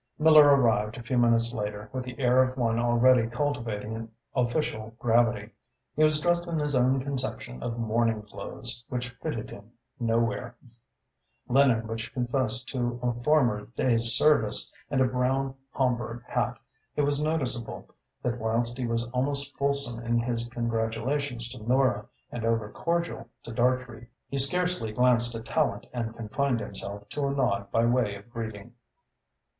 [0.17, 4.95] Miller arrived, a few minutes later, with the air of one already cultivating an official
[4.97, 5.51] gravity.
[5.95, 10.55] He was dressed in his own conception of morning clothes, which fitted him nowhere,
[11.47, 16.57] linen which confessed to a former day's service and a brown Homburg hat.
[16.95, 17.87] It was noticeable
[18.23, 24.07] that whilst he was almost fulsome in his congratulations to Nora and overcordial to Dartrey,
[24.29, 28.73] he scarcely glanced at Tallente and confined himself to a nod by way of greeting.